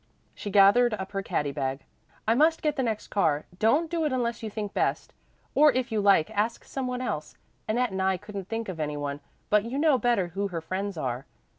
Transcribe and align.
She 0.33 0.49
gathered 0.49 0.95
up 0.95 1.11
her 1.11 1.21
caddy 1.21 1.51
bag. 1.51 1.83
"I 2.27 2.33
must 2.33 2.63
get 2.63 2.75
the 2.75 2.81
next 2.81 3.09
car. 3.09 3.45
Don't 3.59 3.87
do 3.87 4.03
it 4.03 4.11
unless 4.11 4.41
you 4.41 4.49
think 4.49 4.73
best. 4.73 5.13
Or 5.53 5.71
if 5.73 5.91
you 5.91 6.01
like 6.01 6.31
ask 6.31 6.63
some 6.63 6.87
one 6.87 7.01
else. 7.01 7.37
Annette 7.69 7.91
and 7.91 8.01
I 8.01 8.17
couldn't 8.17 8.49
think 8.49 8.67
of 8.67 8.79
any 8.79 8.97
one, 8.97 9.19
but 9.51 9.63
you 9.65 9.77
know 9.77 9.99
better 9.99 10.29
who 10.29 10.47
her 10.47 10.59
friends 10.59 10.97
are." 10.97 11.27